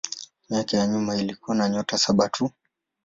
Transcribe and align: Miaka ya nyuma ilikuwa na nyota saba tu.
Miaka 0.49 0.77
ya 0.77 0.87
nyuma 0.87 1.15
ilikuwa 1.17 1.55
na 1.55 1.69
nyota 1.69 1.97
saba 1.97 2.29
tu. 2.29 2.51